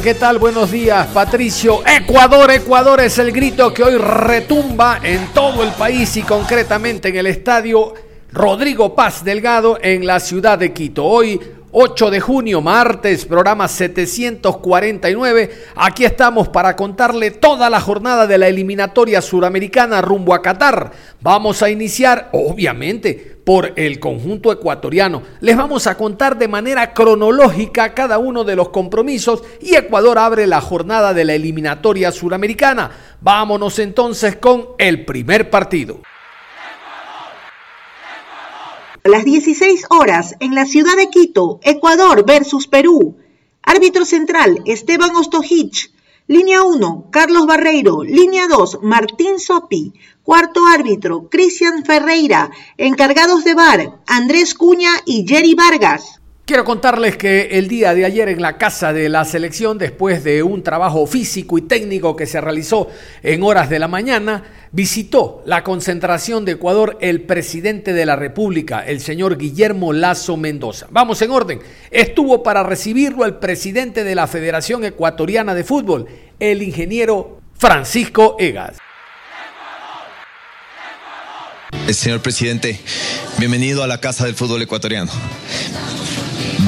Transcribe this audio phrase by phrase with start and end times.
[0.00, 0.38] ¿qué tal?
[0.38, 1.82] Buenos días, Patricio.
[1.86, 7.16] Ecuador, Ecuador es el grito que hoy retumba en todo el país y concretamente en
[7.16, 7.92] el estadio
[8.32, 11.04] Rodrigo Paz Delgado en la ciudad de Quito.
[11.04, 11.38] Hoy
[11.74, 15.50] 8 de junio, martes, programa 749.
[15.74, 20.92] Aquí estamos para contarle toda la jornada de la eliminatoria suramericana rumbo a Qatar.
[21.22, 25.22] Vamos a iniciar, obviamente, por el conjunto ecuatoriano.
[25.40, 30.46] Les vamos a contar de manera cronológica cada uno de los compromisos y Ecuador abre
[30.46, 32.90] la jornada de la eliminatoria suramericana.
[33.22, 36.02] Vámonos entonces con el primer partido.
[39.04, 43.16] A las 16 horas en la ciudad de Quito, Ecuador versus Perú.
[43.60, 45.92] Árbitro central, Esteban Ostojich.
[46.28, 48.04] Línea 1, Carlos Barreiro.
[48.04, 49.92] Línea 2, Martín Sopi.
[50.22, 52.52] Cuarto árbitro, Cristian Ferreira.
[52.76, 56.21] Encargados de bar, Andrés Cuña y Jerry Vargas.
[56.44, 60.42] Quiero contarles que el día de ayer en la casa de la selección, después de
[60.42, 62.88] un trabajo físico y técnico que se realizó
[63.22, 68.80] en horas de la mañana, visitó la concentración de Ecuador el presidente de la República,
[68.80, 70.88] el señor Guillermo Lazo Mendoza.
[70.90, 71.60] Vamos en orden.
[71.92, 76.08] Estuvo para recibirlo el presidente de la Federación Ecuatoriana de Fútbol,
[76.40, 78.78] el ingeniero Francisco Egas.
[81.88, 82.80] Señor presidente,
[83.38, 85.12] bienvenido a la Casa del Fútbol Ecuatoriano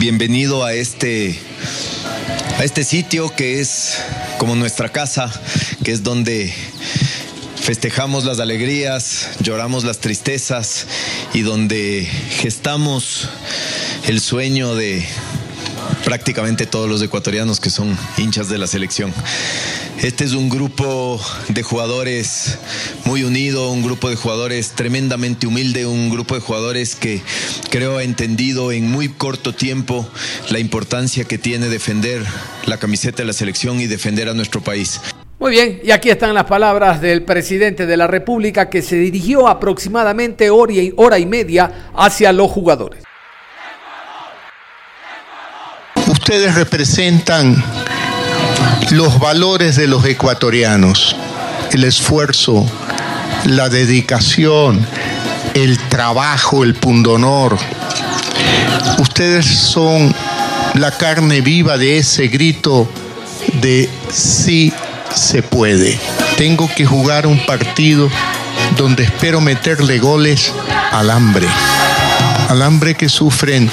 [0.05, 1.35] bienvenido a este,
[2.59, 4.03] a este sitio que es
[4.37, 5.33] como nuestra casa,
[5.83, 6.53] que es donde
[7.57, 10.87] festejamos las alegrías, lloramos las tristezas
[11.33, 13.31] y donde gestamos
[14.07, 15.07] el sueño de
[16.05, 19.11] prácticamente todos los ecuatorianos que son hinchas de la selección.
[20.05, 22.59] Este es un grupo de jugadores
[23.07, 27.23] muy unido, un grupo de jugadores tremendamente humilde, un grupo de jugadores que
[27.71, 30.07] creo ha entendido en muy corto tiempo
[30.51, 32.23] la importancia que tiene defender
[32.67, 35.01] la camiseta de la selección y defender a nuestro país.
[35.39, 39.49] Muy bien, y aquí están las palabras del presidente de la República que se dirigió
[39.49, 43.03] aproximadamente hora y, hora y media hacia los jugadores.
[46.07, 47.65] Ustedes representan
[48.91, 51.17] los valores de los ecuatorianos,
[51.73, 52.67] el esfuerzo,
[53.47, 54.87] la dedicación,
[55.55, 57.57] el trabajo, el pundonor.
[58.99, 60.15] Ustedes son
[60.75, 62.89] la carne viva de ese grito
[63.61, 64.73] de sí
[65.15, 65.99] se puede.
[66.37, 68.11] Tengo que jugar un partido
[68.77, 70.53] donde espero meterle goles
[70.93, 71.47] al hambre,
[72.49, 73.71] al hambre que sufren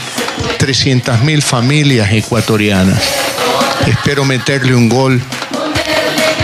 [0.59, 3.30] 300.000 familias ecuatorianas
[3.87, 5.21] Espero meterle un gol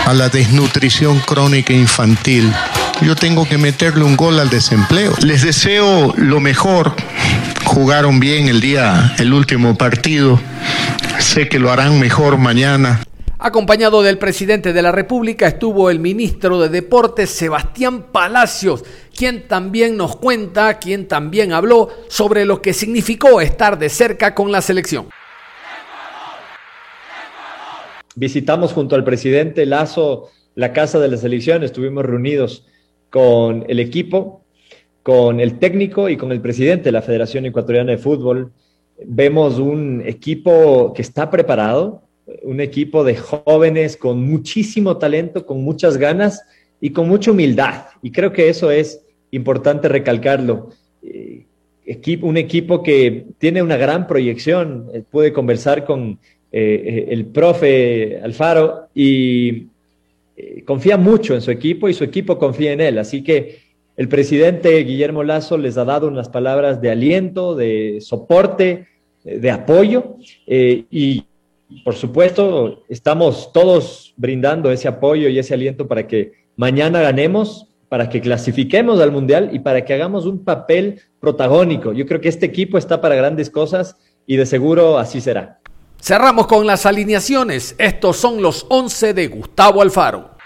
[0.06, 2.52] a la desnutrición crónica infantil.
[3.00, 5.12] Yo tengo que meterle un gol al desempleo.
[5.22, 6.94] Les deseo lo mejor.
[7.64, 10.40] Jugaron bien el día, el último partido.
[11.18, 13.02] Sé que lo harán mejor mañana.
[13.38, 18.82] Acompañado del presidente de la República estuvo el ministro de Deportes Sebastián Palacios,
[19.16, 24.50] quien también nos cuenta, quien también habló sobre lo que significó estar de cerca con
[24.50, 25.06] la selección
[28.16, 32.66] visitamos junto al presidente Lazo la casa de la selección, estuvimos reunidos
[33.10, 34.42] con el equipo,
[35.02, 38.52] con el técnico y con el presidente de la Federación Ecuatoriana de Fútbol.
[39.04, 42.02] Vemos un equipo que está preparado,
[42.42, 46.42] un equipo de jóvenes con muchísimo talento, con muchas ganas
[46.80, 47.86] y con mucha humildad.
[48.02, 50.70] Y creo que eso es importante recalcarlo.
[51.02, 51.46] Eh,
[52.20, 56.18] un equipo que tiene una gran proyección, eh, puede conversar con
[56.50, 59.66] eh, eh, el profe Alfaro y
[60.36, 62.98] eh, confía mucho en su equipo y su equipo confía en él.
[62.98, 63.60] Así que
[63.96, 68.86] el presidente Guillermo Lazo les ha dado unas palabras de aliento, de soporte,
[69.24, 70.16] de apoyo
[70.46, 71.24] y
[71.84, 78.08] por supuesto estamos todos brindando ese apoyo y ese aliento para que mañana ganemos, para
[78.08, 81.92] que clasifiquemos al Mundial y para que hagamos un papel protagónico.
[81.92, 83.96] Yo creo que este equipo está para grandes cosas
[84.26, 85.57] y de seguro así será.
[86.00, 87.74] Cerramos con las alineaciones.
[87.78, 90.38] Estos son los 11 de Gustavo Alfaro.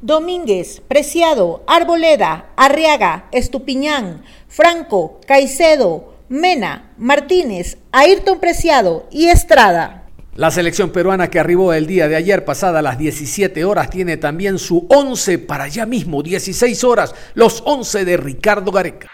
[0.00, 10.04] Domínguez, Preciado, Arboleda, Arriaga, Estupiñán, Franco, Caicedo, Mena, Martínez, Ayrton Preciado y Estrada.
[10.36, 14.58] La selección peruana que arribó el día de ayer pasada las 17 horas tiene también
[14.58, 19.10] su 11 para ya mismo, 16 horas, los 11 de Ricardo Gareca.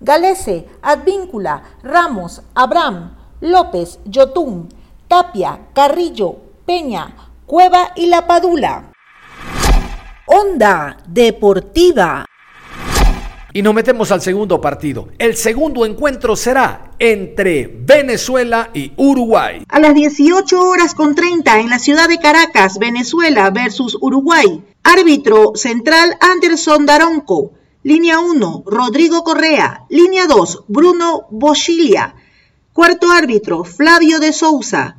[0.00, 4.68] Galese, Advíncula, Ramos, Abraham, López, Yotún,
[5.08, 7.14] Tapia, Carrillo, Peña,
[7.46, 8.92] Cueva y La Padula.
[10.26, 12.26] Onda Deportiva.
[13.52, 15.08] Y nos metemos al segundo partido.
[15.18, 19.64] El segundo encuentro será entre Venezuela y Uruguay.
[19.68, 24.62] A las 18 horas con 30 en la ciudad de Caracas, Venezuela versus Uruguay.
[24.82, 27.52] Árbitro central Anderson Daronco.
[27.86, 29.84] Línea 1, Rodrigo Correa.
[29.90, 32.16] Línea 2, Bruno Boschilia.
[32.72, 34.96] Cuarto árbitro, Flavio de Sousa.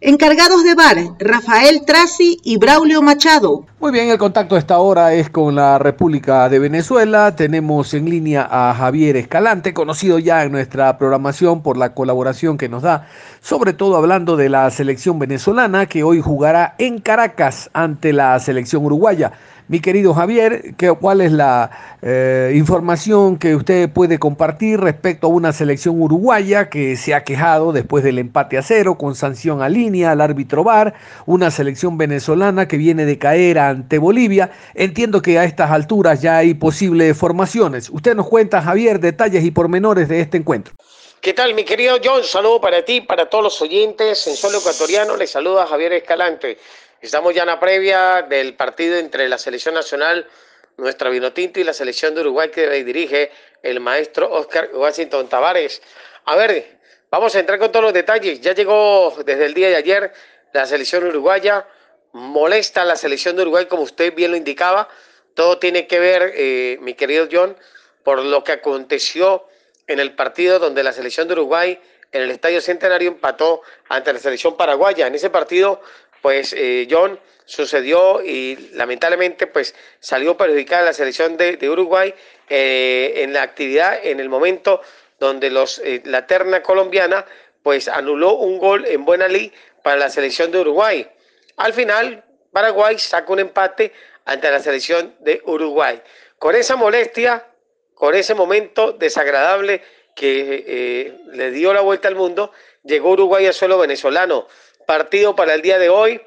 [0.00, 3.66] Encargados de bar, Rafael Traci y Braulio Machado.
[3.78, 7.36] Muy bien, el contacto a esta hora es con la República de Venezuela.
[7.36, 12.70] Tenemos en línea a Javier Escalante, conocido ya en nuestra programación por la colaboración que
[12.70, 13.06] nos da,
[13.42, 18.82] sobre todo hablando de la selección venezolana que hoy jugará en Caracas ante la selección
[18.86, 19.32] uruguaya.
[19.70, 21.70] Mi querido Javier, ¿qué, ¿cuál es la
[22.02, 27.70] eh, información que usted puede compartir respecto a una selección uruguaya que se ha quejado
[27.70, 30.94] después del empate a cero con sanción a línea al árbitro VAR,
[31.24, 34.50] una selección venezolana que viene de caer ante Bolivia?
[34.74, 37.90] Entiendo que a estas alturas ya hay posibles formaciones.
[37.90, 40.74] Usted nos cuenta, Javier, detalles y pormenores de este encuentro.
[41.20, 42.24] ¿Qué tal, mi querido John?
[42.24, 44.26] Saludo para ti, para todos los oyentes.
[44.26, 46.58] En Solo Ecuatoriano les saluda Javier Escalante.
[47.00, 50.28] Estamos ya en la previa del partido entre la selección nacional,
[50.76, 53.30] nuestra Vinotinto, y la selección de Uruguay que dirige
[53.62, 55.80] el maestro Oscar Washington Tavares.
[56.26, 56.78] A ver,
[57.10, 58.42] vamos a entrar con todos los detalles.
[58.42, 60.12] Ya llegó desde el día de ayer
[60.52, 61.66] la selección uruguaya.
[62.12, 64.86] Molesta la selección de Uruguay, como usted bien lo indicaba.
[65.32, 67.56] Todo tiene que ver, eh, mi querido John,
[68.04, 69.46] por lo que aconteció
[69.86, 71.80] en el partido donde la selección de Uruguay
[72.12, 75.06] en el Estadio Centenario empató ante la selección paraguaya.
[75.06, 75.80] En ese partido
[76.20, 82.14] pues eh, John sucedió y lamentablemente pues salió perjudicada la selección de, Uruguay
[82.48, 84.82] eh, en la actividad en el momento
[85.18, 87.26] donde los, eh, la terna colombiana
[87.62, 89.52] pues anuló un gol en buena ley
[89.82, 91.10] para la selección de Uruguay.
[91.56, 93.92] Al final Paraguay sacó un empate
[94.24, 96.00] ante la selección de Uruguay.
[96.38, 97.46] Con esa molestia,
[97.94, 99.82] con ese momento desagradable
[100.14, 102.52] que le dio la vuelta al mundo,
[102.82, 104.46] llegó Uruguay al suelo venezolano
[104.90, 106.20] partido para el día de hoy,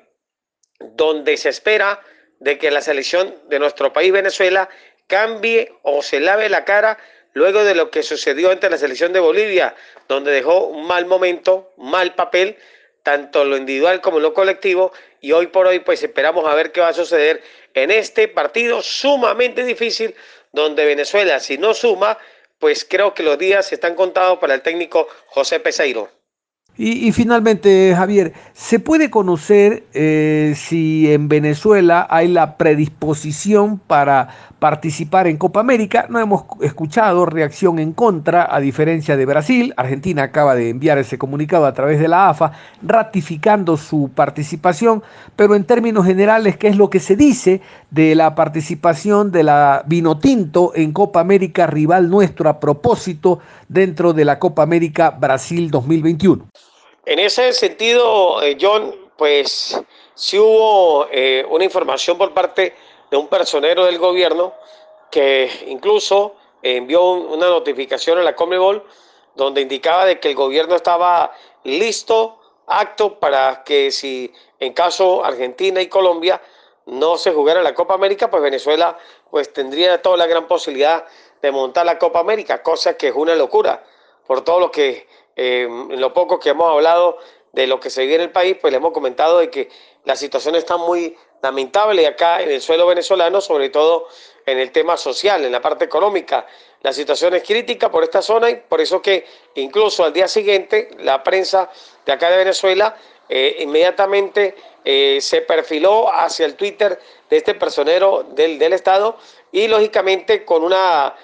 [0.79, 1.99] donde se espera
[2.39, 4.69] de que la selección de nuestro país, Venezuela,
[5.07, 6.97] cambie o se lave la cara
[7.33, 9.75] luego de lo que sucedió ante la selección de Bolivia,
[10.07, 12.57] donde dejó un mal momento, mal papel,
[13.03, 16.79] tanto lo individual como lo colectivo, y hoy por hoy pues esperamos a ver qué
[16.79, 17.43] va a suceder
[17.73, 20.15] en este partido sumamente difícil,
[20.53, 22.17] donde Venezuela, si no suma,
[22.59, 26.22] pues creo que los días están contados para el técnico José Peseiro.
[26.75, 34.29] Y, finalmente, Javier, ¿se puede conocer eh, si en Venezuela hay la predisposición para
[34.63, 36.05] participar en Copa América?
[36.07, 39.73] No hemos escuchado reacción en contra, a diferencia de Brasil.
[39.75, 45.03] Argentina acaba de enviar ese comunicado a través de la AFA, ratificando su participación,
[45.35, 47.59] pero en términos generales, ¿qué es lo que se dice
[47.91, 54.23] de la participación de la Vinotinto en Copa América, rival nuestro a propósito dentro de
[54.23, 56.47] la Copa América Brasil 2021?
[57.05, 59.77] En ese sentido, eh, John, pues
[60.15, 62.73] sí hubo eh, una información por parte
[63.17, 64.53] un personero del gobierno
[65.11, 68.83] que incluso envió una notificación a la Comebol
[69.35, 75.81] donde indicaba de que el gobierno estaba listo, acto para que si en caso Argentina
[75.81, 76.41] y Colombia
[76.85, 78.97] no se jugara la Copa América, pues Venezuela
[79.29, 81.05] pues tendría toda la gran posibilidad
[81.41, 83.83] de montar la Copa América, cosa que es una locura.
[84.25, 87.17] Por todo lo que eh, en lo poco que hemos hablado
[87.51, 89.69] de lo que se vive en el país, pues le hemos comentado de que
[90.05, 94.07] la situación está muy lamentable acá en el suelo venezolano, sobre todo
[94.45, 96.47] en el tema social, en la parte económica.
[96.81, 100.89] La situación es crítica por esta zona y por eso que incluso al día siguiente
[100.99, 101.69] la prensa
[102.05, 102.97] de acá de Venezuela
[103.29, 109.17] eh, inmediatamente eh, se perfiló hacia el Twitter de este personero del, Estado
[109.51, 111.15] y lógicamente con una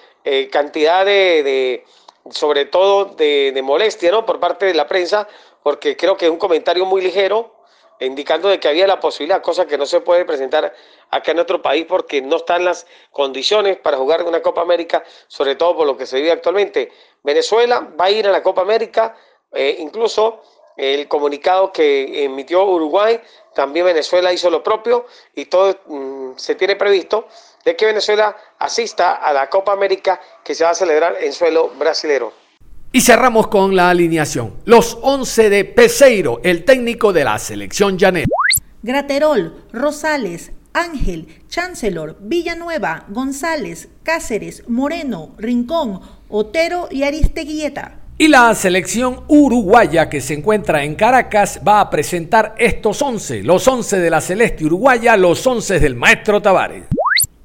[0.52, 1.84] cantidad de
[2.32, 4.26] sobre todo de, molestia, ¿no?
[4.26, 5.28] Por parte de la prensa,
[5.64, 7.54] porque creo que es un comentario muy ligero,
[8.00, 10.74] indicando de que había la posibilidad, cosa que no se puede presentar
[11.10, 15.56] acá en nuestro país porque no están las condiciones para jugar una Copa América, sobre
[15.56, 16.92] todo por lo que se vive actualmente.
[17.24, 19.16] Venezuela va a ir a la Copa América,
[19.52, 20.42] eh, incluso
[20.78, 23.20] el comunicado que emitió Uruguay,
[23.54, 27.28] también Venezuela hizo lo propio y todo mm, se tiene previsto
[27.66, 31.70] de que Venezuela asista a la Copa América que se va a celebrar en suelo
[31.76, 32.32] brasilero.
[32.92, 34.56] Y cerramos con la alineación.
[34.66, 38.26] Los 11 de Peseiro, el técnico de la selección llanera.
[38.82, 48.00] Graterol, Rosales, Ángel, Chancellor, Villanueva, González, Cáceres, Moreno, Rincón, Otero y Aristeguieta.
[48.18, 53.68] Y la selección uruguaya que se encuentra en Caracas va a presentar estos 11, los
[53.68, 56.86] 11 de la celeste uruguaya, los 11 del maestro Tavares.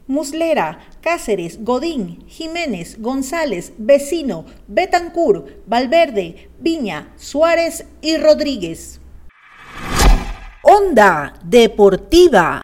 [0.06, 9.02] Muslera, Cáceres, Godín, Jiménez, González, Vecino, Betancur, Valverde, Viña, Suárez y Rodríguez.
[10.62, 12.62] Onda Deportiva.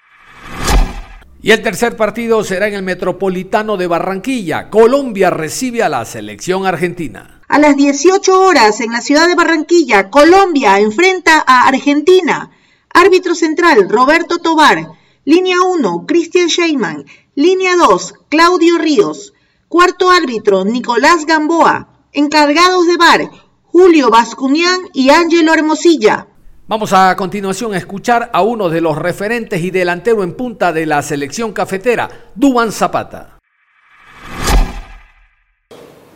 [1.42, 4.70] Y el tercer partido será en el Metropolitano de Barranquilla.
[4.70, 7.42] Colombia recibe a la selección argentina.
[7.46, 12.50] A las 18 horas en la ciudad de Barranquilla, Colombia enfrenta a Argentina.
[12.94, 14.98] Árbitro central, Roberto Tobar.
[15.24, 17.04] Línea 1, Cristian Sheyman.
[17.34, 19.34] Línea 2, Claudio Ríos.
[19.68, 21.88] Cuarto árbitro, Nicolás Gamboa.
[22.12, 23.30] Encargados de bar,
[23.64, 26.26] Julio Bascunián y Ángelo Hermosilla.
[26.66, 30.86] Vamos a continuación a escuchar a uno de los referentes y delantero en punta de
[30.86, 33.38] la selección cafetera, Duban Zapata.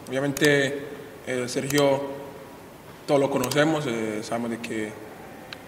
[0.08, 0.86] Obviamente
[1.26, 2.00] eh, Sergio,
[3.06, 4.92] todos lo conocemos, eh, sabemos de que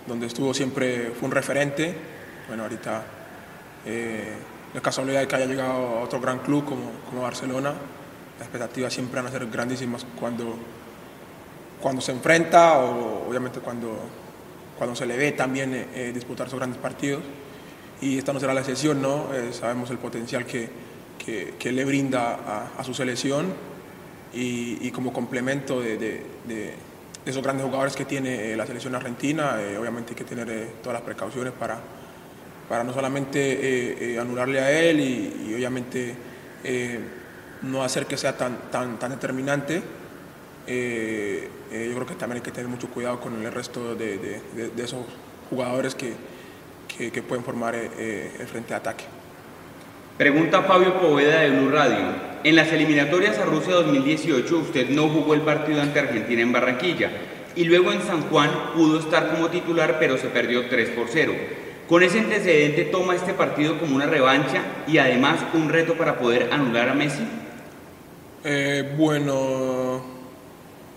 [0.06, 1.94] donde estuvo siempre fue un referente.
[2.48, 3.04] Bueno, ahorita
[3.86, 4.34] eh,
[4.82, 7.70] casualidad de que haya llegado a otro gran club como, como Barcelona,
[8.38, 10.54] las expectativas siempre van a ser grandísimas cuando,
[11.80, 13.98] cuando se enfrenta o obviamente cuando
[14.76, 17.22] cuando se le ve también eh, eh, disputar sus grandes partidos.
[18.00, 19.34] Y esta no será la excepción, ¿no?
[19.34, 20.68] Eh, sabemos el potencial que,
[21.58, 23.52] que, le brinda a, su selección
[24.32, 26.22] y, como complemento de,
[27.24, 31.52] esos grandes jugadores que tiene la selección argentina, obviamente hay que tener todas las precauciones
[31.54, 31.80] para,
[32.68, 36.14] para no solamente anularle a él y, obviamente
[37.62, 39.82] no hacer que sea tan, tan, tan determinante
[40.66, 44.40] eh, eh, yo creo que también hay que tener mucho cuidado con el resto de,
[44.76, 45.04] esos
[45.48, 46.14] jugadores que,
[46.88, 49.04] que, pueden formar eh, el frente de ataque.
[50.18, 52.36] Pregunta Fabio Poveda de Blue Radio.
[52.42, 57.10] En las eliminatorias a Rusia 2018 usted no jugó el partido ante Argentina en Barranquilla
[57.54, 61.32] y luego en San Juan pudo estar como titular pero se perdió 3 por 0.
[61.88, 66.52] Con ese antecedente toma este partido como una revancha y además un reto para poder
[66.52, 67.22] anular a Messi.
[68.96, 70.16] bueno,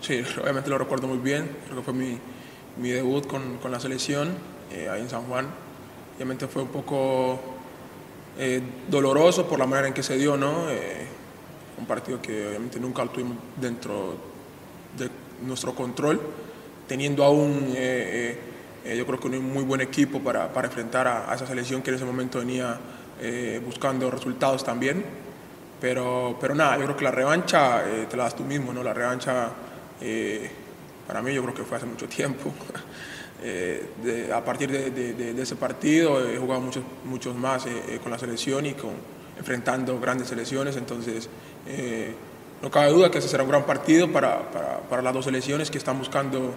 [0.00, 2.18] Sí, obviamente lo recuerdo muy bien, creo que fue mi,
[2.78, 4.30] mi debut con, con, la selección
[4.72, 5.46] eh, ahí en San Juan.
[6.16, 7.38] Obviamente fue un poco
[8.38, 10.70] eh, doloroso por la manera en que se dio, ¿no?
[10.70, 11.06] Eh,
[11.78, 14.14] un partido que obviamente nunca lo tuvimos dentro
[14.96, 15.10] de
[15.46, 16.18] nuestro control,
[16.88, 17.74] teniendo aún,
[18.84, 21.90] yo creo que un muy buen equipo para, para enfrentar a, a, esa selección que
[21.90, 22.78] en ese momento venía
[23.64, 25.04] buscando resultados también.
[25.80, 28.82] Pero, pero nada, yo creo que la revancha te la das tú mismo, ¿no?
[28.82, 29.50] La revancha
[30.00, 30.50] eh,
[31.06, 32.52] para mí yo creo que fue hace mucho tiempo.
[33.42, 38.66] Eh, a partir de, ese partido he jugado muchos, muchos más eh, con la selección
[38.66, 38.90] y con,
[39.38, 41.30] enfrentando grandes selecciones, entonces
[42.60, 45.70] no cabe duda que ese será un gran partido para, para, para las dos selecciones
[45.70, 46.52] que están buscando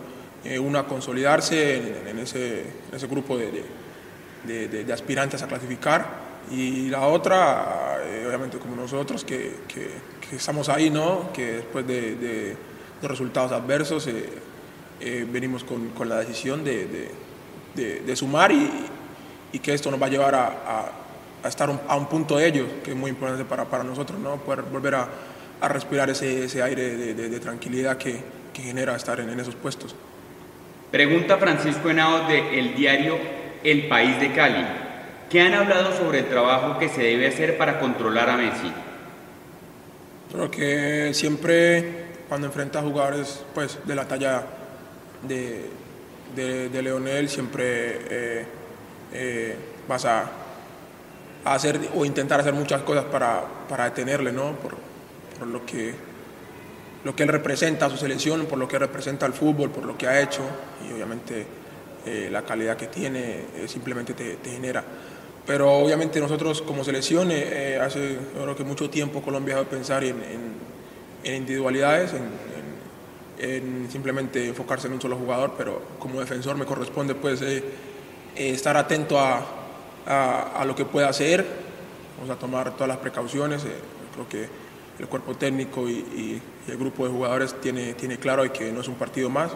[0.60, 6.06] una consolidarse en, ese, ese, grupo de, aspirantes a clasificar
[6.52, 9.56] y la otra, obviamente como nosotros, que,
[10.32, 11.32] estamos ahí, ¿no?
[11.32, 12.58] que después de
[13.08, 14.30] resultados adversos, eh,
[15.00, 17.10] eh, venimos con, con, la decisión de,
[18.16, 20.92] sumar y, que esto nos va a llevar a,
[21.44, 24.38] a, estar a un punto de ellos, que es muy importante para, para nosotros, ¿no?
[24.38, 25.08] poder volver a,
[25.62, 29.96] a respirar ese, ese aire de, tranquilidad que, genera estar en, esos puestos.
[30.94, 33.18] Pregunta Francisco Henao de el diario
[33.64, 34.64] El País de Cali.
[35.28, 38.72] ¿Qué han hablado sobre el trabajo que se debe hacer para controlar a Messi?
[40.32, 41.84] Creo que siempre
[42.30, 44.44] cuando enfrenta a jugadores pues, de la talla
[45.24, 45.68] de,
[46.36, 48.46] de, Leonel, siempre eh,
[49.14, 49.56] eh,
[49.88, 50.30] vas a,
[51.44, 54.52] hacer o intentar hacer muchas cosas para, para detenerle, ¿no?
[54.58, 54.76] Por,
[55.40, 55.96] por, lo, que,
[57.04, 59.98] lo que él representa a su selección, por lo que representa al fútbol, por lo
[59.98, 60.42] que ha hecho
[60.88, 61.46] y obviamente
[62.06, 64.84] eh, la calidad que tiene simplemente te, genera.
[65.46, 67.30] Pero obviamente nosotros como selección,
[67.82, 70.16] hace creo que mucho tiempo Colombia debe pensar en
[71.24, 72.12] en individualidades,
[73.40, 77.58] en, simplemente enfocarse en un solo jugador, pero como defensor me corresponde pues eh,
[78.36, 79.44] eh, estar atento a,
[80.06, 81.46] a, lo que pueda hacer,
[82.18, 83.76] vamos a tomar todas las precauciones, eh,
[84.14, 84.62] creo que
[85.00, 88.96] el cuerpo técnico y, el grupo de jugadores tiene, tiene claro que no es un
[88.96, 89.52] partido más,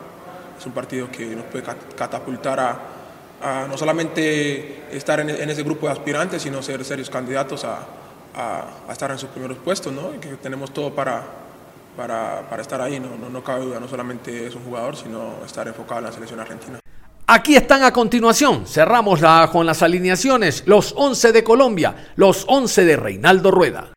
[0.59, 1.63] es un partido que nos puede
[1.95, 7.79] catapultar a, no solamente estar en, ese grupo de aspirantes, sino ser serios candidatos a,
[8.91, 10.11] estar en sus primeros puestos, ¿no?
[10.19, 11.23] Que tenemos todo para,
[11.95, 12.99] para, para estar ahí.
[12.99, 16.11] No, no, no cabe duda, no solamente es un jugador, sino estar enfocado en la
[16.11, 16.79] selección argentina.
[17.25, 18.67] Aquí están a continuación.
[18.67, 20.63] Cerramos la, con las alineaciones.
[20.67, 23.96] Los 11 de Colombia, los 11 de Reinaldo Rueda.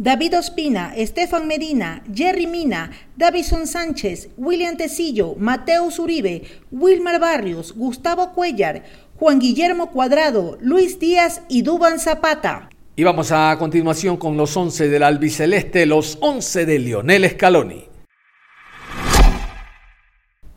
[0.00, 8.32] David Ospina, Estefan Medina, Jerry Mina, Davison Sánchez, William Tecillo, Mateo Uribe, Wilmar Barrios, Gustavo
[8.32, 8.84] Cuellar,
[9.16, 12.68] Juan Guillermo Cuadrado, Luis Díaz y Duban Zapata.
[12.94, 17.87] Y vamos a continuación con los 11 del albiceleste, los 11 de Lionel Scaloni.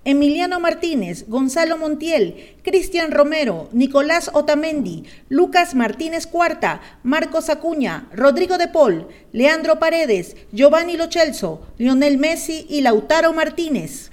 [0.04, 8.68] Emiliano Martínez, Gonzalo Montiel, Cristian Romero, Nicolás Otamendi, Lucas Martínez Cuarta, Marcos Acuña, Rodrigo de
[8.68, 14.10] Paul, Leandro Paredes, Giovanni Lochelso, Lionel Messi y Lautaro Martínez.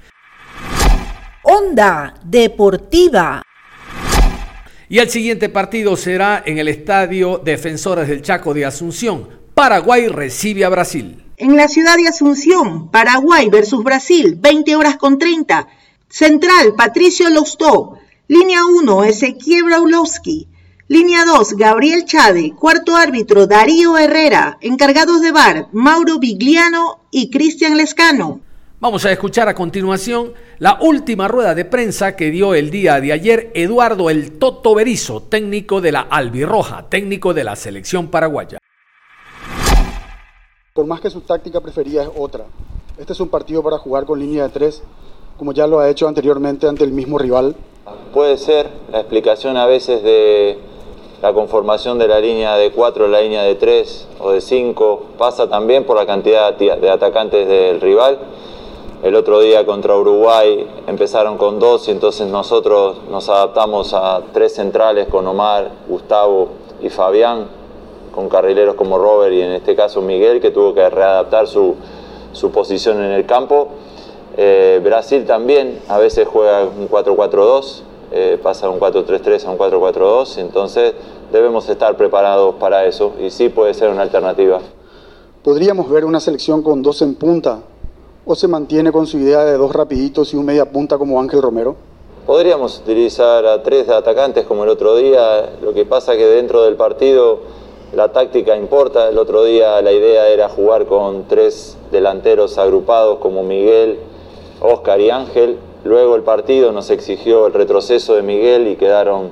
[1.42, 3.42] Onda Deportiva.
[4.90, 9.28] Y el siguiente partido será en el Estadio Defensores del Chaco de Asunción.
[9.54, 11.27] Paraguay recibe a Brasil.
[11.40, 15.68] En la ciudad de Asunción, Paraguay versus Brasil, 20 horas con 30.
[16.08, 17.96] Central, Patricio Lostó.
[18.26, 20.48] Línea 1, Ezequiel Braulowski.
[20.88, 22.54] Línea 2, Gabriel Chade.
[22.58, 24.58] Cuarto árbitro, Darío Herrera.
[24.62, 28.40] Encargados de bar, Mauro Vigliano y Cristian Lescano.
[28.80, 33.12] Vamos a escuchar a continuación la última rueda de prensa que dio el día de
[33.12, 38.58] ayer Eduardo El Toto Berizo, técnico de la Albirroja, técnico de la selección paraguaya.
[40.78, 42.44] Por más que su táctica preferida es otra,
[42.98, 44.84] este es un partido para jugar con línea de tres,
[45.36, 47.56] como ya lo ha hecho anteriormente ante el mismo rival.
[48.14, 50.56] Puede ser la explicación a veces de
[51.20, 55.48] la conformación de la línea de cuatro, la línea de tres o de cinco, pasa
[55.48, 58.20] también por la cantidad de atacantes del rival.
[59.02, 64.54] El otro día contra Uruguay empezaron con dos y entonces nosotros nos adaptamos a tres
[64.54, 67.57] centrales con Omar, Gustavo y Fabián,
[68.18, 71.76] con carrileros como Robert y en este caso Miguel, que tuvo que readaptar su,
[72.52, 73.68] posición en el campo.
[74.36, 80.38] Eh, Brasil también a veces juega un 4-4-2, eh, pasa un 4-3-3 a un 4-4-2,
[80.38, 80.94] entonces
[81.30, 84.58] debemos estar preparados para eso y sí puede ser una alternativa.
[85.44, 87.60] ¿Podríamos ver una selección con dos en punta
[88.26, 91.40] o se mantiene con su idea de dos rapiditos y un media punta como Ángel
[91.40, 91.76] Romero?
[92.26, 96.74] Podríamos utilizar a tres atacantes como el otro día, lo que pasa que dentro del
[96.74, 97.57] partido
[97.92, 103.42] la táctica importa, el otro día la idea era jugar con tres delanteros agrupados como
[103.42, 103.98] Miguel,
[104.60, 109.30] Oscar y Ángel, luego el partido nos exigió el retroceso de Miguel y quedaron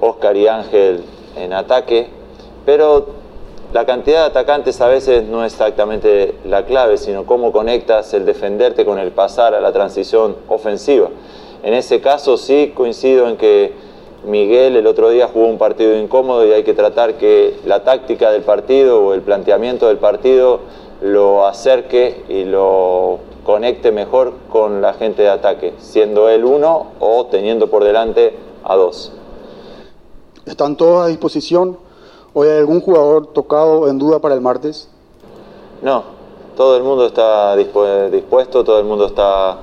[0.00, 1.04] Oscar y Ángel
[1.36, 2.08] en ataque,
[2.64, 3.06] pero
[3.72, 8.26] la cantidad de atacantes a veces no es exactamente la clave, sino cómo conectas el
[8.26, 11.08] defenderte con el pasar a la transición ofensiva.
[11.62, 13.72] En ese caso sí coincido en que
[14.24, 18.30] Miguel el otro día jugó un partido incómodo y hay que tratar que la táctica
[18.30, 20.60] del partido o el planteamiento del partido
[21.00, 27.26] lo acerque y lo conecte mejor con la gente de ataque, siendo él uno o
[27.26, 29.12] teniendo por delante a dos.
[30.46, 31.76] ¿Están todos a disposición?
[32.32, 34.88] ¿Hoy hay algún jugador tocado en duda para el martes?
[35.82, 36.04] No,
[36.56, 39.58] todo el mundo está dispuesto, todo el mundo está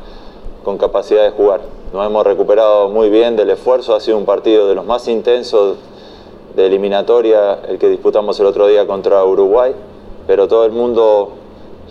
[0.66, 1.62] con capacidad de jugar.
[1.92, 5.78] Nos hemos recuperado muy bien del esfuerzo, ha sido un partido de los más intensos
[6.56, 9.74] de eliminatoria, el que disputamos el otro día contra Uruguay,
[10.28, 11.32] pero todo el mundo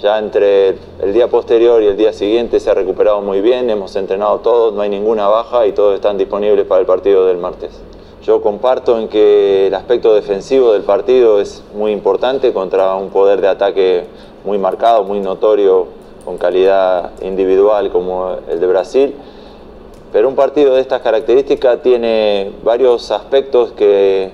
[0.01, 3.97] ya entre el día posterior y el día siguiente se ha recuperado muy bien, hemos
[3.97, 7.73] entrenado todos, no hay ninguna baja y todos están disponibles para el partido del martes.
[8.23, 13.41] Yo comparto en que el aspecto defensivo del partido es muy importante contra un poder
[13.41, 14.05] de ataque
[14.45, 15.87] muy marcado, muy notorio,
[16.25, 19.15] con calidad individual como el de Brasil.
[20.13, 24.31] Pero un partido de estas características tiene varios aspectos que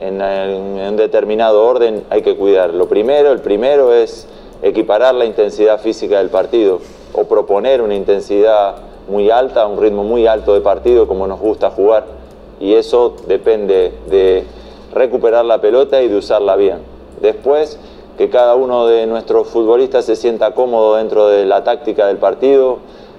[0.00, 2.72] en, un determinado orden hay que cuidar.
[2.74, 4.28] Lo primero, el primero es
[4.62, 6.80] equiparar la intensidad física del partido
[7.12, 8.76] o proponer una intensidad
[9.08, 12.04] muy alta, un ritmo muy alto de partido como nos gusta jugar
[12.60, 14.44] y eso depende de
[14.92, 16.78] recuperar la pelota y de usarla bien.
[17.20, 17.78] Después,
[18.16, 22.78] que cada uno de nuestros futbolistas se sienta cómodo dentro de la táctica del partido,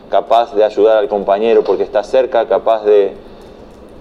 [0.10, 3.14] capaz de ayudar al compañero porque está cerca, capaz de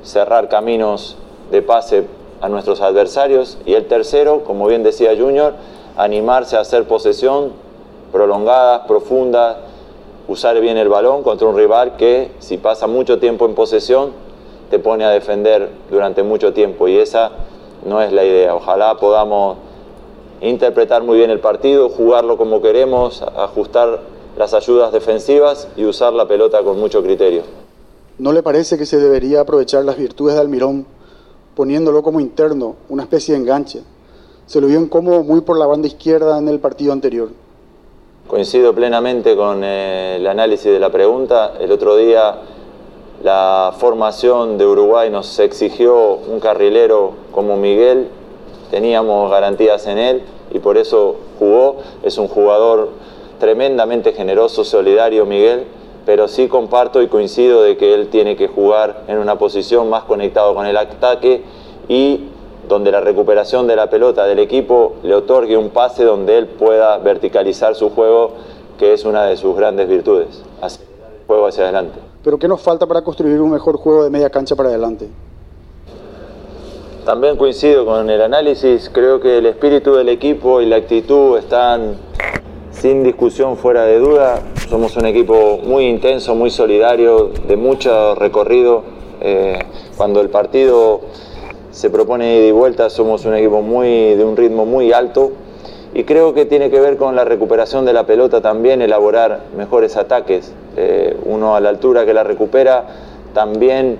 [0.03, 1.17] cerrar caminos
[1.51, 2.07] de pase
[2.41, 3.59] a nuestros adversarios.
[3.67, 5.55] Y el tercero, como bien decía Junior,
[5.97, 7.53] animarse a hacer posesión
[8.13, 9.59] prolongada, profunda,
[10.29, 14.13] usar bien el balón contra un rival que si pasa mucho tiempo en posesión
[14.71, 17.31] te pone a defender durante mucho tiempo y esa
[17.85, 18.55] no es la idea.
[18.55, 19.59] Ojalá podamos
[20.41, 24.01] interpretar muy bien el partido, jugarlo como queremos, ajustar
[24.37, 27.43] las ayudas defensivas y usar la pelota con mucho criterio.
[28.19, 30.87] ¿No le parece que se debería aprovechar las virtudes de Almirón
[31.55, 33.83] poniéndolo como interno, una especie de enganche?
[34.47, 37.31] Se lo vio incómodo muy por la banda izquierda en el partido anterior.
[38.27, 41.55] Coincido plenamente con eh, el análisis de la pregunta.
[41.61, 42.41] El otro día
[43.23, 48.09] la formación de Uruguay nos exigió un carrilero como Miguel,
[48.71, 50.23] teníamos garantías en él
[50.53, 51.77] y por eso jugó.
[52.03, 52.91] Es un jugador
[53.39, 55.65] tremendamente generoso, solidario Miguel,
[56.05, 60.05] pero sí comparto y coincido de que él tiene que jugar en una posición más
[60.05, 61.43] conectado con el ataque
[61.89, 62.29] y
[62.69, 66.99] donde la recuperación de la pelota del equipo le otorgue un pase donde él pueda
[66.99, 68.33] verticalizar su juego,
[68.79, 71.99] que es una de sus grandes virtudes, el juego hacia adelante.
[72.23, 75.09] Pero ¿qué nos falta para construir un mejor juego de media cancha para adelante?
[77.05, 81.95] También coincido con el análisis, creo que el espíritu del equipo y la actitud están
[82.87, 84.39] sin discusión fuera de duda.
[84.69, 88.85] Somos un equipo muy intenso, muy solidario, de mucho recorrido.
[89.21, 89.59] Eh,
[89.97, 91.01] cuando el partido
[91.73, 95.33] se propone ida y vuelta, somos un equipo muy, de un ritmo muy alto
[95.95, 99.97] y creo que tiene que ver con la recuperación de la pelota también, elaborar mejores
[99.97, 100.53] ataques.
[100.77, 102.87] Eh, uno a la altura que la recupera
[103.35, 103.99] también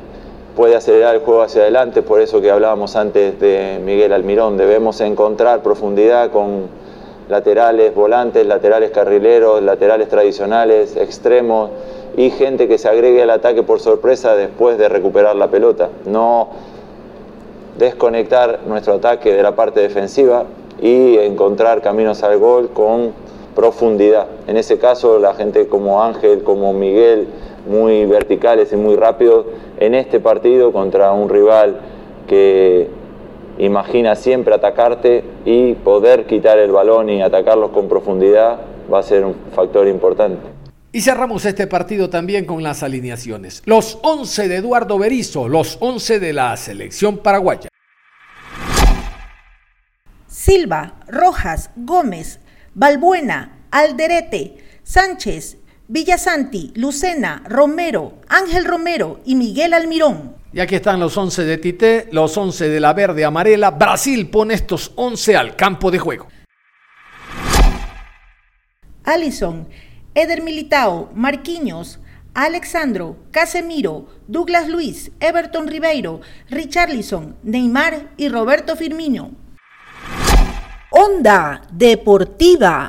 [0.55, 5.01] puede acelerar el juego hacia adelante, por eso que hablábamos antes de Miguel Almirón, debemos
[5.01, 6.86] encontrar profundidad con
[7.29, 11.71] laterales volantes, laterales carrileros, laterales tradicionales, extremos
[12.17, 15.91] y gente que se agregue al ataque por sorpresa después de recuperar la pelota.
[16.07, 16.49] No
[17.79, 20.45] desconectar nuestro ataque de la parte defensiva
[20.81, 23.13] y encontrar caminos al gol con
[23.55, 24.27] profundidad.
[24.47, 27.29] En ese caso, la gente como Ángel, como Miguel,
[27.67, 29.47] muy verticales y muy rápidos
[29.79, 31.81] en este partido contra un rival
[32.29, 32.89] que
[33.59, 38.61] imagina siempre atacarte y poder quitar el balón y atacarlos con profundidad
[38.93, 40.57] va a ser un factor importante.
[40.93, 43.63] Y cerramos este partido también con las alineaciones.
[43.67, 47.69] Los 11 de Eduardo Berizo, los 11 de la selección paraguaya.
[50.27, 52.41] Silva, Rojas, Gómez,
[52.75, 60.36] Balbuena, Alderete, Sánchez, Villasanti, Lucena, Romero, Ángel Romero y Miguel Almirón.
[60.57, 63.73] Y aquí están los 11 de Tite, los 11 de la verde amarela.
[63.73, 66.29] Brasil pone estos 11 al campo de juego.
[69.05, 69.69] Allison,
[70.15, 71.99] Eder Militao, Marquinhos,
[72.33, 79.33] Alexandro, Casemiro, Douglas Luis, Everton Ribeiro, Richarlison, Neymar y Roberto Firmino.
[80.91, 82.89] Onda Deportiva.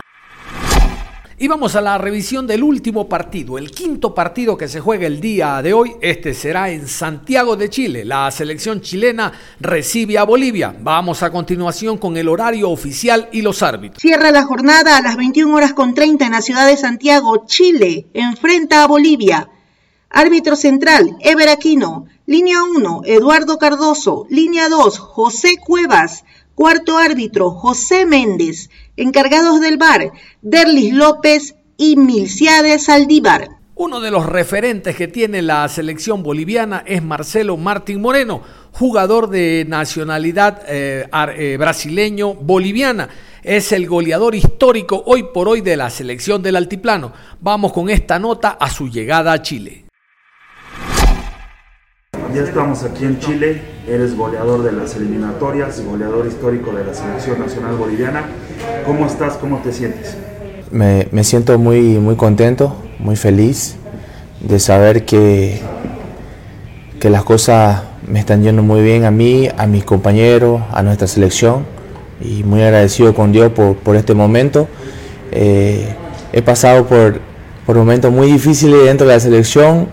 [1.39, 5.21] Y vamos a la revisión del último partido, el quinto partido que se juega el
[5.21, 5.93] día de hoy.
[6.02, 8.04] Este será en Santiago de Chile.
[8.04, 10.76] La selección chilena recibe a Bolivia.
[10.82, 14.02] Vamos a continuación con el horario oficial y los árbitros.
[14.02, 18.08] Cierra la jornada a las 21 horas con 30 en la ciudad de Santiago, Chile.
[18.15, 19.47] Enfrenta a Bolivia.
[20.10, 22.08] Árbitro central, Ever Aquino.
[22.26, 24.26] Línea 1, Eduardo Cardoso.
[24.32, 26.23] Línea 2, José Cuevas.
[26.58, 28.72] Cuarto árbitro, José Méndez.
[28.96, 33.50] Encargados del bar, Derlis López y Milciades Saldívar.
[33.76, 38.41] Uno de los referentes que tiene la selección boliviana es Marcelo Martín Moreno,
[38.72, 43.08] jugador de nacionalidad eh, eh, brasileño boliviana.
[43.43, 47.13] Es el goleador histórico hoy por hoy de la selección del Altiplano.
[47.39, 49.87] Vamos con esta nota a su llegada a Chile.
[52.34, 57.40] Ya estamos aquí en Chile, eres goleador de las eliminatorias, goleador histórico de la selección
[57.40, 58.26] nacional boliviana.
[58.86, 59.38] ¿Cómo estás?
[59.38, 60.18] ¿Cómo te sientes?
[60.70, 63.78] Me, siento muy, muy contento, muy feliz
[64.42, 65.62] de saber que,
[67.00, 71.08] que las cosas me están yendo muy bien a mí, a mis compañeros, a nuestra
[71.08, 71.66] selección
[72.20, 74.68] y muy agradecido con Dios por, por este momento.
[75.32, 75.96] Eh,
[76.34, 77.22] he pasado por,
[77.66, 79.88] por momentos muy difíciles dentro de la selección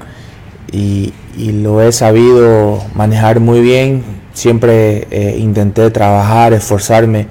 [0.74, 1.12] y,
[1.52, 4.04] lo he sabido manejar muy bien.
[4.32, 7.26] Siempre eh, intenté trabajar, esforzarme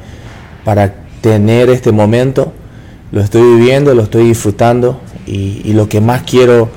[0.64, 2.54] para tener este momento.
[3.12, 6.70] Lo estoy viviendo, lo estoy disfrutando y, lo que más quiero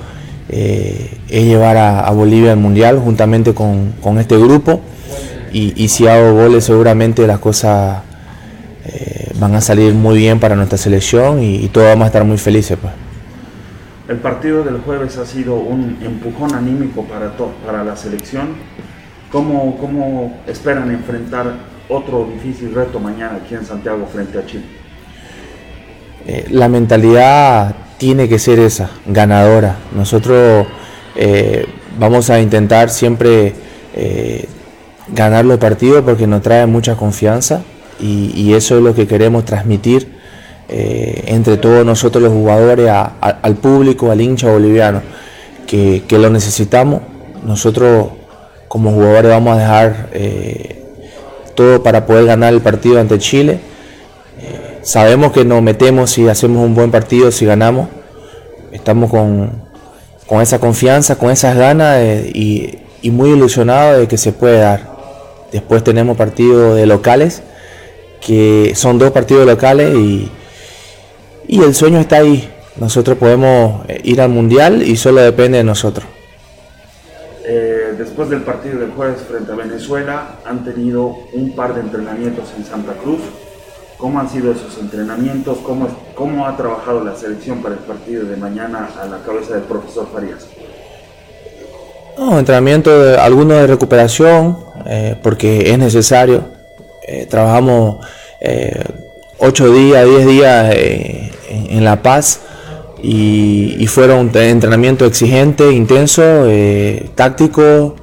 [0.48, 4.80] eh, es llevar a, Bolivia al Mundial juntamente con, con este grupo.
[5.52, 8.02] Y, y, si hago goles seguramente las cosas
[8.84, 12.24] eh, van a salir muy bien para nuestra selección y, y todos vamos a estar
[12.24, 12.76] muy felices.
[12.80, 13.05] Pues.
[14.08, 17.32] El partido del jueves ha sido un empujón anímico para,
[17.64, 18.54] para la selección.
[19.32, 21.52] ¿Cómo, ¿Cómo esperan enfrentar
[21.88, 24.64] otro difícil reto mañana aquí en Santiago frente a Chile?
[26.24, 29.76] Eh, la mentalidad tiene que ser esa, ganadora.
[29.92, 30.68] Nosotros
[31.16, 31.66] eh,
[31.98, 33.54] vamos a intentar siempre
[33.92, 34.48] eh,
[35.08, 37.62] ganar los partidos porque nos trae mucha confianza
[37.98, 40.15] y, y eso es lo que queremos transmitir
[40.68, 45.00] eh, entre todos nosotros los jugadores, al público, al hincha boliviano,
[45.66, 47.02] que, lo necesitamos.
[47.44, 48.08] Nosotros
[48.66, 50.82] como jugadores vamos a dejar eh,
[51.54, 53.60] todo para poder ganar el partido ante Chile.
[54.40, 57.88] Eh, sabemos que nos metemos si hacemos un buen partido, si ganamos.
[58.72, 59.62] Estamos con,
[60.26, 62.00] con esa confianza, con esas ganas
[62.34, 64.96] y, y muy ilusionados de que se puede dar.
[65.52, 67.42] Después tenemos partidos de locales,
[68.20, 70.28] que son dos partidos locales y,
[71.48, 75.64] y el sueño está ahí, nosotros podemos eh, ir al Mundial y solo depende de
[75.64, 76.06] nosotros.
[77.44, 82.52] Eh, después del partido del jueves frente a Venezuela, han tenido un par de entrenamientos
[82.56, 83.20] en Santa Cruz.
[83.96, 85.58] ¿Cómo han sido esos entrenamientos?
[85.58, 89.62] ¿Cómo, cómo ha trabajado la selección para el partido de mañana a la cabeza del
[89.62, 90.46] profesor Farías?
[92.18, 96.44] No, entrenamiento, de, alguno de recuperación, eh, porque es necesario.
[97.06, 98.04] Eh, trabajamos
[98.40, 98.82] eh,
[99.38, 100.74] 8 días, 10 días
[101.48, 102.40] en, La Paz
[103.02, 106.46] y, fueron entrenamiento exigente, intenso,
[107.14, 107.96] táctico.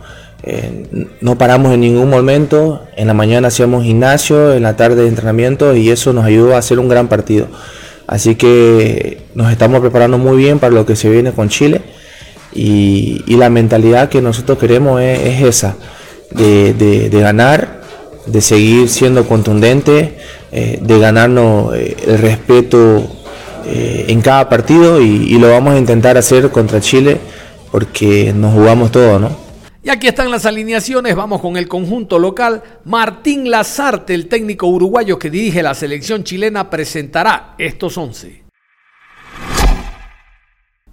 [1.21, 2.83] no paramos en ningún momento.
[2.95, 6.79] En la mañana hacíamos gimnasio, en la tarde entrenamiento y eso nos ayudó a hacer
[6.79, 7.47] un gran partido.
[8.07, 11.81] Así que nos estamos preparando muy bien para lo que se viene con Chile
[12.55, 15.75] y, la mentalidad que nosotros queremos es, es esa,
[16.31, 17.81] de, ganar,
[18.25, 20.17] de seguir siendo contundente,
[20.51, 23.07] eh, de ganarnos eh, el respeto
[23.65, 27.19] eh, en cada partido y, y, lo vamos a intentar hacer contra Chile
[27.71, 29.43] porque nos jugamos todo, ¿no?
[29.85, 32.63] Y aquí están las alineaciones, vamos con el conjunto local.
[32.85, 38.43] Martín Lazarte, el técnico uruguayo que dirige la selección chilena, presentará estos 11.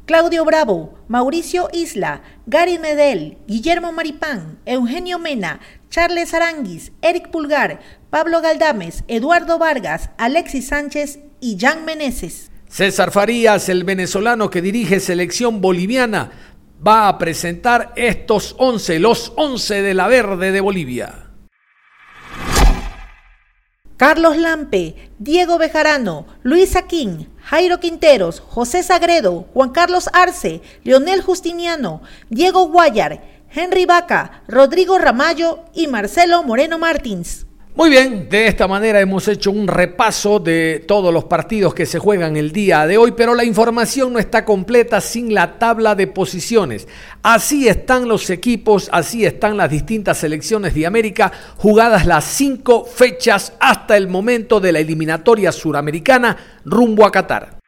[0.06, 7.78] Claudio Bravo, Mauricio Isla, Gary Medel, Guillermo Maripán, Eugenio Mena, Charles Aranguis, Eric Pulgar,
[8.10, 12.49] Pablo Galdames, Eduardo Vargas, Alexis Sánchez y Jan Meneses.
[12.70, 16.30] César Farías, el venezolano que dirige selección boliviana,
[16.86, 21.30] va a presentar estos 11, los 11 de la verde de Bolivia.
[23.96, 32.02] Carlos Lampe, Diego Bejarano, Luis Aquín, Jairo Quinteros, José Sagredo, Juan Carlos Arce, Leonel Justiniano,
[32.28, 33.20] Diego Guayar,
[33.52, 37.46] Henry Vaca, Rodrigo Ramallo y Marcelo Moreno Martins.
[37.80, 41.98] Muy bien, de esta manera hemos hecho un repaso de todos los partidos que se
[41.98, 46.06] juegan el día de hoy, pero la información no está completa sin la tabla de
[46.06, 46.86] posiciones.
[47.22, 53.54] Así están los equipos, así están las distintas selecciones de América, jugadas las cinco fechas
[53.60, 57.59] hasta el momento de la eliminatoria suramericana rumbo a Qatar.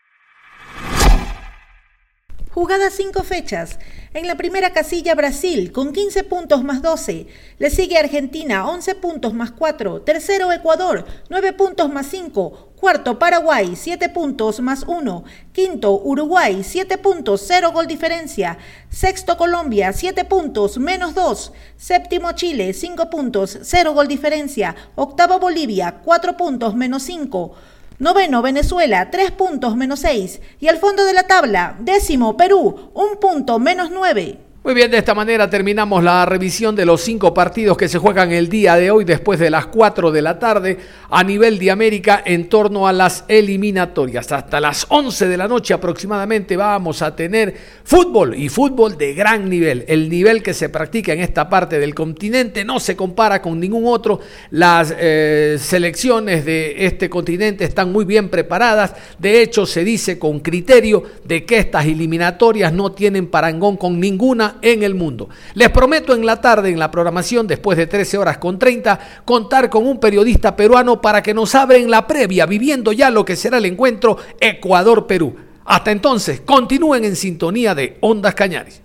[2.54, 3.78] Jugadas cinco fechas.
[4.12, 7.26] En la primera casilla Brasil con 15 puntos más 12.
[7.58, 10.02] Le sigue Argentina 11 puntos más 4.
[10.02, 12.74] Tercero Ecuador 9 puntos más 5.
[12.76, 15.24] Cuarto Paraguay 7 puntos más 1.
[15.52, 18.58] Quinto Uruguay 7 puntos 0 gol diferencia.
[18.90, 21.52] Sexto Colombia 7 puntos menos 2.
[21.78, 24.76] Séptimo Chile 5 puntos 0 gol diferencia.
[24.94, 27.54] Octavo Bolivia 4 puntos menos 5.
[28.02, 30.40] Noveno, Venezuela, 3 puntos menos 6.
[30.58, 34.40] Y al fondo de la tabla, décimo, Perú, 1 punto menos 9.
[34.64, 38.31] Muy bien, de esta manera terminamos la revisión de los cinco partidos que se juegan
[38.31, 40.79] el día de hoy después de las 4 de la tarde
[41.11, 44.31] a nivel de América en torno a las eliminatorias.
[44.31, 49.51] Hasta las 11 de la noche aproximadamente vamos a tener fútbol y fútbol de gran
[49.51, 49.85] nivel.
[49.88, 53.87] El nivel que se practica en esta parte del continente no se compara con ningún
[53.88, 54.20] otro.
[54.51, 58.94] Las eh, selecciones de este continente están muy bien preparadas.
[59.18, 64.51] De hecho, se dice con criterio de que estas eliminatorias no tienen parangón con ninguna
[64.62, 65.28] en el mundo.
[65.54, 69.68] Les prometo en la tarde, en la programación, después de 13 horas con 30, contar
[69.68, 73.58] con un periodista peruano para que nos abren la previa, viviendo ya lo que será
[73.58, 75.34] el encuentro Ecuador-Perú.
[75.64, 78.80] Hasta entonces, continúen en sintonía de Ondas Cañares.